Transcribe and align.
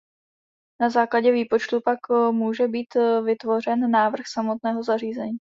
Na 0.81 0.89
základě 0.89 1.31
výpočtu 1.31 1.81
pak 1.81 1.99
může 2.31 2.67
být 2.67 2.87
vytvořen 3.25 3.91
návrh 3.91 4.25
samotného 4.27 4.83
zařízení. 4.83 5.37